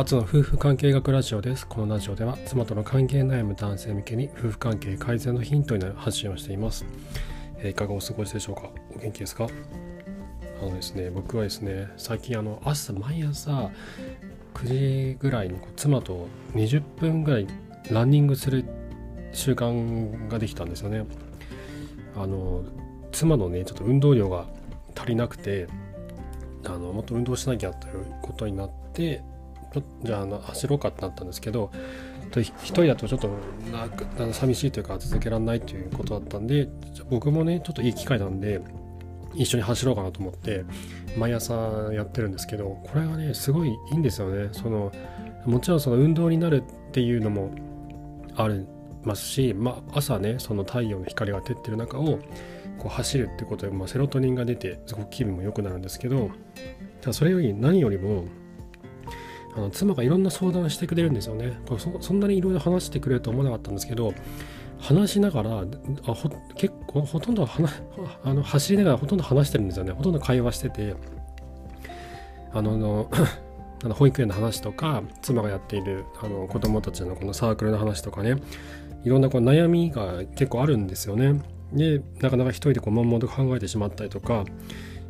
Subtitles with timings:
[0.00, 1.66] アツの夫婦関係学ラジオです。
[1.66, 6.86] このラジオでは妻との関係悩む男性向けに夫婦関係改善のヒントになる発信をしています。
[7.58, 8.70] えーいかがお過ごしでしょうか？
[8.96, 9.46] お元気ですか？
[10.62, 13.70] あのですね、僕はですね、最近あの朝、毎朝
[14.54, 17.46] 9時ぐらいに妻と20分ぐらい
[17.90, 18.64] ランニングする
[19.34, 21.04] 習慣ができたんですよね。
[22.16, 22.64] あの
[23.12, 24.46] 妻のね、ちょっと運動量が
[24.96, 25.68] 足りなくて、
[26.64, 29.22] あのもっと運動しなきゃということになって
[30.02, 31.70] じゃああの走ろうかってなったんですけど
[32.38, 33.28] 一人だとちょっと
[34.24, 36.68] な寂しいというか続けられないということだったんで
[37.10, 38.60] 僕もねちょっといい機会なんで
[39.34, 40.64] 一緒に走ろうかなと思って
[41.16, 41.54] 毎朝
[41.92, 44.48] やってるんですけどこれがねすごいいいんですよね。
[44.52, 44.92] その
[45.44, 47.50] もちろんその運動になるっていうのも
[48.36, 48.66] あり
[49.04, 52.18] ますし、まあ、朝ねその太陽の光が照ってる中を
[52.78, 56.30] こう走るってことで、まあ、セロトニンが出てすごく気分も良くなるんですけど
[57.12, 58.24] それより何よりも
[59.56, 61.58] あの妻がいろんな相談してくれるんですよね。
[61.66, 64.14] これそそんなにいろいろ話してくれると思わなかったんですけど
[64.78, 65.64] 話しながらあ
[66.14, 67.48] ほ結構ほとんど
[68.24, 69.92] あの走りながらほとんど話してるんですよね。
[69.92, 70.94] ほとんど会話してて。
[72.52, 73.10] あのの
[73.94, 78.36] 保育園の話とか妻がやっているあの子供たちのこのサークルの話とかね。
[79.04, 81.40] いろんなこう悩みが結構あるんですよね。
[81.72, 84.44] でなかなか一人でこう悶々と考えてしまったりとか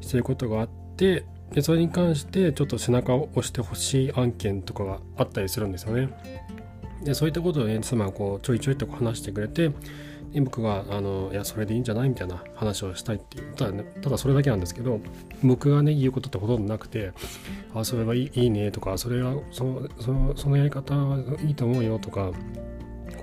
[0.00, 6.10] してることがあってでそれに関してちょっと背中を押してほしい案件とかがあったりするんですよね。
[7.04, 9.70] でそういったことをね妻がこうちょいちょいと話してくれて
[10.32, 15.00] で僕があの「いやそれでいいんじゃない?」みたいな話をしたいっていうただ,、ね、ただそれだけなんですけど
[15.42, 17.12] 僕がね言うことってほとんどなくて
[17.74, 22.32] 「あそれはいいいいね」とか「それはそそのそのやり方はいいと思うよ」とか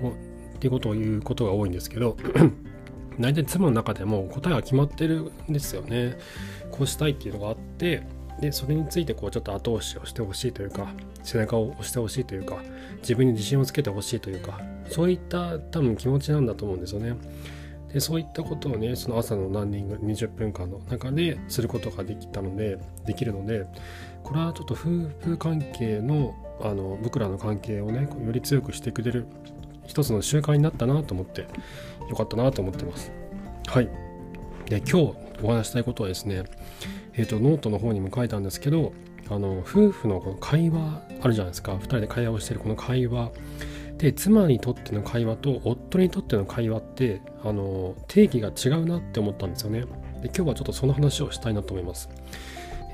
[0.00, 2.16] こうっていうことを言うことが多いんですけど
[3.20, 6.16] 大体妻の中でも答えが決まってるんですよね。
[6.72, 8.02] こうしたいっていうのがあって
[8.40, 10.88] でそれについてこうちょっと後押しをしてほしいというか
[11.22, 12.58] 背中を押してほしいというか
[12.98, 17.16] 自分に自信をつけてほしいというかそういった多分気持ちなんだと思うんですよね。
[17.92, 23.66] でそういったことをねその朝のランニング20分間の中ですることができたのでできるので
[24.24, 24.78] これはちょっと夫
[25.20, 29.26] 婦関係のあの僕らの関係をねより強くしてくれる
[29.86, 31.46] 一つの習慣になったなと思って
[32.08, 33.12] よかったなと思ってます。
[33.66, 33.88] はい。
[34.66, 36.44] で今日お話したいことはですね、
[37.14, 38.92] えっ、とノートの方にも書いたんですけど、
[39.30, 41.74] あの夫婦のこの会話あるじゃないですか。
[41.74, 43.30] 2人で会話をしてるこの会話
[43.98, 49.80] で妻にとっての会話と夫にとっての会話ってあの定義が違うなって思ったんですよね。
[50.20, 52.08] で今日はちょっとその話をしたいなと思います。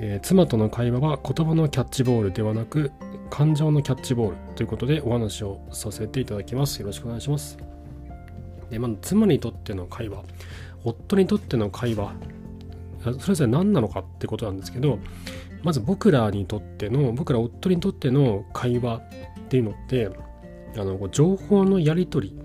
[0.01, 2.93] えー妻との会話は言葉のキャッチボールではなく
[3.31, 6.81] 感情のキャッチボールということでお話をさせていただきます。
[6.81, 7.59] よろしくお願いします。
[8.71, 10.22] でまず妻にとっての会話、
[10.85, 12.15] 夫にとっての会話、
[13.21, 14.99] それぞれ何なのかってことなんですけど、
[15.63, 19.03] まず僕らにとっての、僕ら夫にとっての会話っ
[19.49, 20.11] ていうのって、
[20.77, 22.37] あの情報のやり取り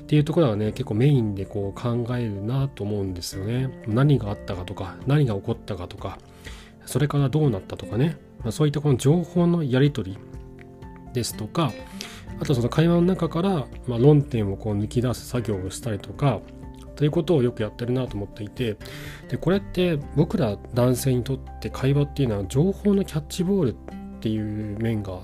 [0.00, 3.70] っていうところがね、結構メインでこう考えるなと思うんですよね。
[3.86, 6.18] 何があったかとか、何が起こったかとか、
[6.86, 10.18] それからどうなったとかね、まあ、そういったこの情報のやり取り
[11.12, 11.72] ですとか、
[12.40, 16.40] あとその会話の中から、まあ、論点をこう抜き出す作業をしたりとか、
[16.96, 18.76] ということをよくやってるなと思っていて、
[19.28, 23.74] で、これって僕ら男性にとって会話っていうのは情報のキャッチボールっ
[24.20, 25.20] ていう面が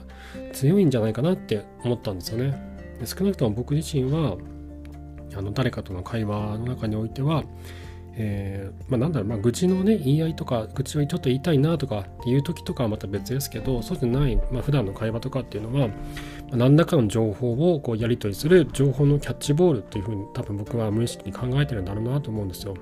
[0.53, 2.75] 強いんじゃないかなって思ったんですよね。
[3.01, 4.37] で少なくとも僕自身は、
[5.37, 7.45] あの誰かとの会話の中においては、
[8.17, 15.95] えーまあ、なんだろう、まあ、愚痴のね言い合いとか愚痴をちょっと言いたいなとかっていう時とかはまた別ですけどそうじゃない、まあ、普段の会話とかっていうのは、ま
[16.53, 22.75] あ何らかの情報をこうやり取りする情報のキャッチボールっていうふうに多分僕は無意識に考えてるんだろうなと思うんですよ。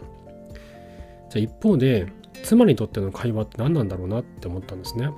[1.30, 2.06] じゃあ一方で
[2.42, 5.08] 妻にとっての会話って何なんだろうなって思ったんですね。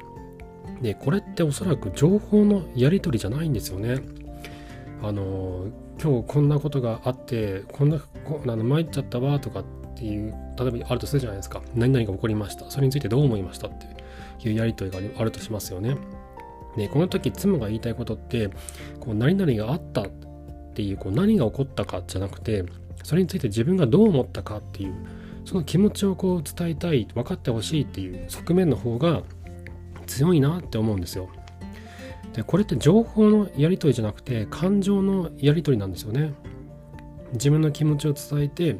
[0.83, 4.01] でこれっておそらく情報のやり取りじゃないんですよね。
[5.03, 5.67] あの
[6.01, 11.62] 今日こんなことがあってこんなこあの参っちゃったわとかっていう例えばあるとするじゃないですか。
[11.75, 12.71] 何々が起こりました。
[12.71, 15.96] それについてどう思いましたっていうやり取りがあるとしますよね。
[16.76, 18.50] でこの時妻が言いたいことって
[19.00, 20.08] こう何々があったっ
[20.75, 22.64] ていうこう何が起こったかじゃなくて
[23.05, 24.94] それについて自分がどう思ったかっていう
[25.44, 29.23] その気持ちをこう伝えたい分かってほしいっていう側面の方が
[30.06, 31.29] 強いなって思うんですよ。
[32.32, 36.35] でこれって情報のやり取りじゃなくて感情のやり取りなんですよね。
[37.32, 38.76] 自分の気持ちを伝えて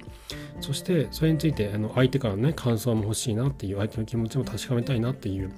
[0.64, 5.52] そしてそれについてあの相手からのね感想も欲しいなっていう相手の気持ちも確かめたいなっていう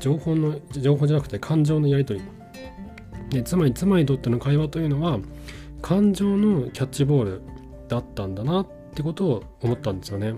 [0.00, 2.26] 情報の情報じゃなくて感情のやり取り
[3.30, 5.20] でつまり妻にとっての会話というのは
[5.82, 7.42] 感情のキャッチボール
[7.86, 10.34] だったんだなってことを思ったんですよね。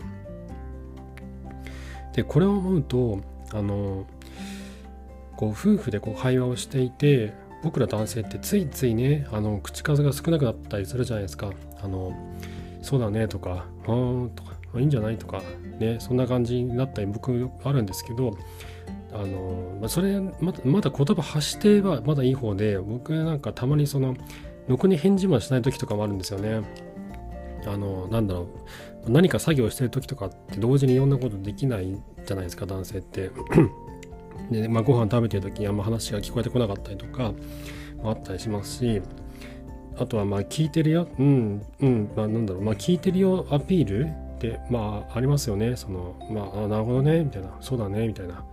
[2.13, 3.19] でこれを思うと
[3.55, 4.05] あの
[5.39, 7.33] こう夫婦でこう会話をしていて
[7.63, 11.51] 僕ら男性ってついついねあの口数が少なくなったりするじゃないですか。
[11.83, 12.15] あの
[12.83, 15.43] そうだねとかあーんとかいいんじゃないとか
[15.79, 18.37] ねそんな感じになったり僕あるんですけど
[19.13, 24.17] あの、まあ、それまだまだ言葉発してはまだいい方で僕なんかたまにその
[24.69, 26.63] ろくに返事もしない時とかもあるんですよね。
[27.65, 28.49] あのなんだろ
[29.07, 33.31] う何か作業してる時とかって同時にいろんなことできないじゃないですか男性って。
[34.51, 37.33] で、まあ、ご飯食べてる時にあんま話が聞こえてこなかったりとか
[38.03, 39.03] もあったりしますし
[39.99, 41.09] あとはまあ聞いてるよ。
[41.19, 42.11] うんうん。
[42.17, 42.63] まあなんだろう。
[42.63, 45.77] まあ聞いてるよアピールってまあありますよね。
[45.77, 47.25] そのまあなるほどね。
[47.25, 47.57] みたいな。
[47.61, 48.07] そうだね。
[48.07, 48.45] みたいな。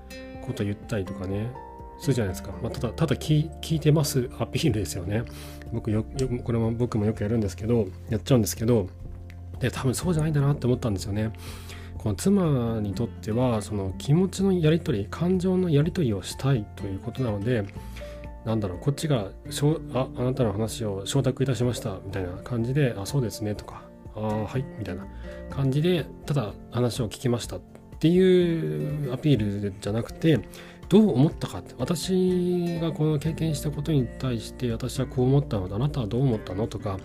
[0.45, 1.51] こと言ったりとかね。
[2.00, 4.30] するじゃないですか、まあ、ただただ聞いてます。
[4.39, 5.24] アピールですよね。
[5.74, 8.88] 僕よよこれも僕もよくやるんですけどやっちゃうんですけど。
[9.59, 11.31] で多分そうじゃないんだなって思ったんですよね。
[11.97, 17.65] この妻にとってはその気持ちのやり取り感情のやり取りをしたいということなので
[18.45, 23.83] なんだろうこっちがしょああなたの話を承諾いたしましたみたいな感じであそうですねとか
[24.15, 25.06] あはいみたいな
[25.50, 27.62] 感じでただ話を聞きましたっ
[28.00, 30.39] ていうアピールじゃなくて
[30.88, 36.97] どう思ったかって私がこの経験したことに対して私はこう思ったのであなたはどう思ったのとか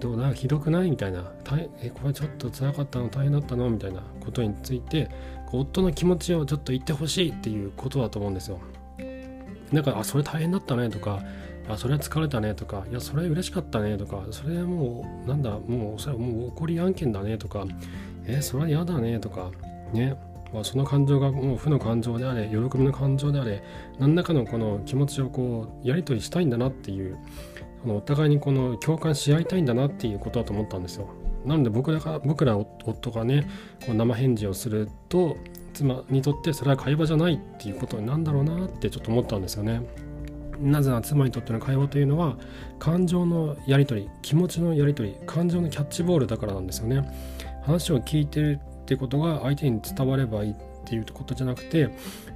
[0.00, 5.08] どうなんかひどくないみたいな大えこれちょっと辛かったの大変だったのみたいなことについて
[5.52, 8.58] 夫の気持ちをちょっと言ってほしいっていうことだと思うんですよ。
[9.72, 11.22] だかあそれ大変だったねとか
[11.68, 17.64] あそれは疲れたねとかいやそれ嬉しかったねとかそれはもうなんだもうそれはもう怒り案件だねとか
[18.26, 19.50] えそれは嫌だねとか
[19.92, 20.16] ね
[20.52, 23.62] まあ、その感情がもう負の感情であれ喜びの感情であれ
[23.98, 27.16] 何らかのこの気持ちをこうやり取りしたいんだなっていう
[27.82, 31.08] このお互いにこの共感し合いたいんだなっていうことだと思ったんですよ。
[31.44, 33.48] なので僕らが僕ら夫がね
[33.84, 35.36] こう生返事をすると
[35.82, 39.82] 妻にとってそれは会話じゃないっていうことなんだろうなってちょっと思ったんですよね。
[40.60, 42.36] なぜなら妻にとっての会話というのは
[42.78, 47.02] 感情のやり取り気持ちのやり取り感情のキャッチボールだからなんですよね。
[47.62, 51.90] 話を聞いてるってことが相手に伝わればいいっていうことじゃなくて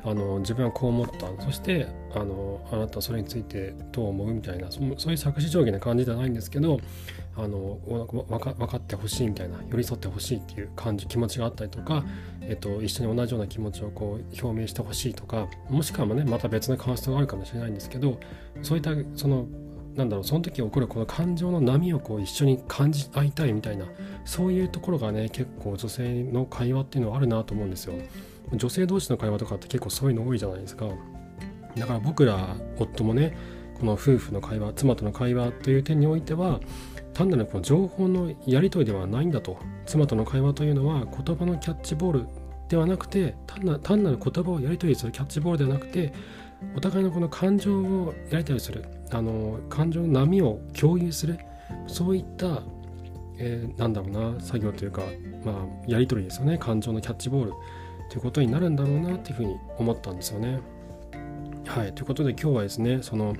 [0.04, 6.78] あの自分はこう思ったそしてあのあなたはそれについてどう思うみたいなそういう作詞定規な感じではないんですけど
[7.38, 7.78] あの
[8.28, 12.02] 分か分かってほしいみたいな寄り添ってほしいっていう感じ気持ちがあったりとか、
[12.40, 18.18] えっと、一緒に同じような気持ちをこう表明してほしいとかもしくはねまた別の感想があるかもしれないんですけど
[18.62, 19.46] そういったその
[19.96, 23.86] なんだろうその時起こるこの感情の波をこう一緒に感じ合いたいみたいな
[24.24, 27.94] そういうところがね結構女性の会話っていうのはあるなと思うんですよ。
[28.52, 30.86] 女性同士の会話とかって結構そういうの多いじゃないですか。
[31.76, 33.36] だから僕ら夫もね
[33.78, 36.60] この夫婦の会話妻との会話という点においては
[37.16, 39.56] 単なるこの情報のやり取りではないんだと。
[39.86, 42.26] 妻との会話というのは言葉のキャッチボール
[42.68, 46.12] ではなくて単な単なる言葉をやり取りするキャッチボールではなくて
[46.76, 51.38] お互いのこの感情をやり取りするあの感情の波を共有する
[51.86, 52.62] そういった、
[53.38, 55.00] えー、なんだろうな作業というか、
[55.42, 55.54] まあ、
[55.86, 56.58] やり取りですよね。
[56.58, 57.52] 感情のキャッチボール
[58.10, 60.60] ということになるんだろうなっていうふうに思ったんですよね。
[61.66, 61.94] はい。
[61.94, 63.34] ということで今日はですねその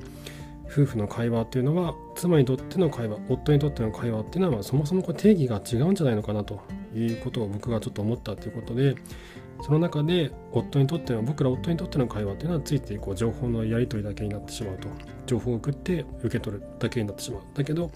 [0.69, 6.61] 夫婦の会話っていうのは妻にとっての会話夫にとっての会話っていうのはそもそもこ定義が違うんじゃないのかなと
[6.95, 8.97] いうことを僕がちょっと思ったということで
[9.63, 14.89] その中で夫にとっての僕ら夫にとっての会話っていうのはついてこう情報のやり取りだけになってしまうと。
[15.27, 17.43] 情報を送って受け取るだけになってしまう。
[17.55, 17.91] だけど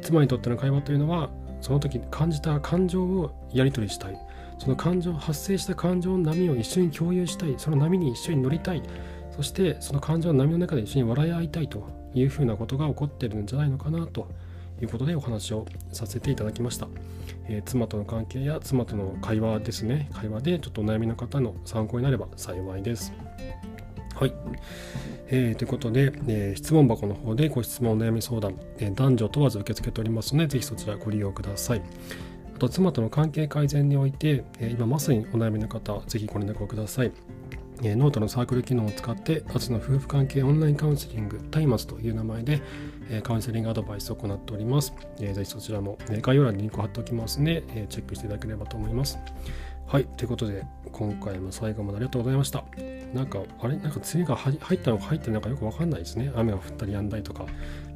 [0.00, 1.30] 妻にとっての会話というのは
[1.60, 4.18] その時感じた感情をやり取りしたい。
[4.58, 7.54] その感情発生した感情の波を一緒に共有したい。
[7.58, 8.82] その波に一緒に乗りたい。
[9.30, 12.03] そしてその感情の波の中で一緒に笑い合いたいと。
[12.14, 14.28] いうふうなことが起こってるんじゃないのかなと
[14.80, 16.88] いうことでお話をさせていただきました。
[17.46, 20.08] えー、妻との関係や妻との会話ですね。
[20.12, 23.12] 会話でちょっとお悩みの方の参考になれば幸いです。
[24.14, 24.32] はい、
[25.28, 31.82] えー、ということで、えー、質問箱の方でご質問お悩み相談、えー、男女問わず受け付けておりますのでぜひそちらご利用ください。
[32.54, 37.10] あと妻との関係改善において、え今まさにお悩みの方ぜひご連絡をください。
[37.82, 42.62] えノートのサークル機能を使って初の夫婦関係オンラインカウンセリング松明という名前で、
[43.10, 49.18] えカウンセリングアドバイスを行っております、えー、ぜひそちらも、え概要欄にリンクを貼っておきますので、えチェックしていただければと思います。
[49.86, 52.64] はいということで今回も最後までありがとうございました。
[53.12, 53.76] なんかあれ？
[53.76, 56.32] なんか梅雨が入ったのか入ってないのかよくわかんないですね。
[56.34, 57.44] 雨が降ったりやんだりとか、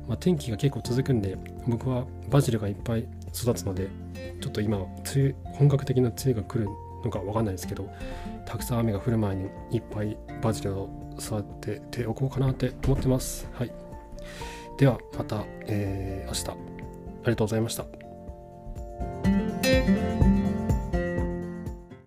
[0.06, 3.88] まあ、天気が結構続くんで僕はバジルがいっぱい育つので
[4.40, 6.68] ちょっと今梅雨本格的な梅雨が来る
[7.04, 7.88] のかわかんないですけど
[8.48, 10.88] たくさん雨が降る前にいっぱいバジルを
[11.20, 13.46] 育てておこうかなって思ってます。
[13.52, 13.72] はい。
[14.78, 16.54] ではまた、えー、明日あ
[17.26, 17.84] りがとうございました。